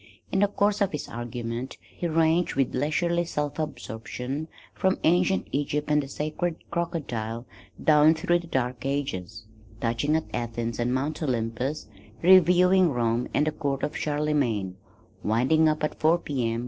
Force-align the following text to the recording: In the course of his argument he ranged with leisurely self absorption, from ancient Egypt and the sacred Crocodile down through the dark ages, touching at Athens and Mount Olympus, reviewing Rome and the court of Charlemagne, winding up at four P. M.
In 0.31 0.39
the 0.39 0.47
course 0.47 0.81
of 0.81 0.93
his 0.93 1.07
argument 1.07 1.77
he 1.83 2.07
ranged 2.07 2.55
with 2.55 2.73
leisurely 2.73 3.23
self 3.23 3.59
absorption, 3.59 4.47
from 4.73 4.97
ancient 5.03 5.47
Egypt 5.51 5.91
and 5.91 6.01
the 6.01 6.07
sacred 6.07 6.55
Crocodile 6.71 7.45
down 7.83 8.15
through 8.15 8.39
the 8.39 8.47
dark 8.47 8.83
ages, 8.83 9.45
touching 9.79 10.15
at 10.15 10.25
Athens 10.33 10.79
and 10.79 10.91
Mount 10.91 11.21
Olympus, 11.21 11.85
reviewing 12.23 12.89
Rome 12.89 13.27
and 13.31 13.45
the 13.45 13.51
court 13.51 13.83
of 13.83 13.95
Charlemagne, 13.95 14.75
winding 15.21 15.69
up 15.69 15.83
at 15.83 15.99
four 15.99 16.17
P. 16.17 16.51
M. 16.51 16.59